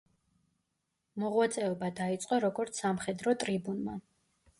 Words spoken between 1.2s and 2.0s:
მოღვაწეობა